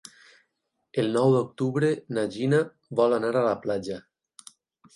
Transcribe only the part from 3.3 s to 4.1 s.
a la platja.